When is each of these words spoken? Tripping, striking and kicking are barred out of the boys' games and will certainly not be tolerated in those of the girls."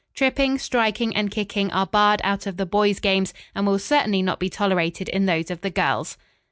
Tripping, 0.15 0.57
striking 0.57 1.15
and 1.15 1.29
kicking 1.29 1.71
are 1.71 1.85
barred 1.85 2.21
out 2.23 2.47
of 2.47 2.57
the 2.57 2.65
boys' 2.65 2.99
games 2.99 3.35
and 3.53 3.67
will 3.67 3.77
certainly 3.77 4.23
not 4.23 4.39
be 4.39 4.49
tolerated 4.49 5.07
in 5.07 5.27
those 5.27 5.51
of 5.51 5.61
the 5.61 5.69
girls." 5.69 6.17